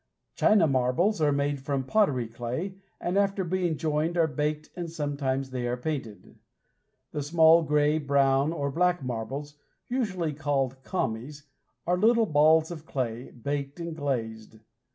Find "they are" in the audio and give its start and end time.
5.51-5.77